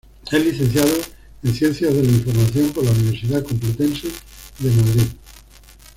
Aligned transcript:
Es 0.31 0.43
licenciado 0.43 0.97
en 1.43 1.53
ciencias 1.53 1.93
de 1.93 2.01
la 2.01 2.09
Información 2.11 2.71
por 2.71 2.83
la 2.83 2.89
Universidad 2.89 3.43
Complutense 3.43 4.07
de 4.57 4.71
Madrid. 4.71 5.05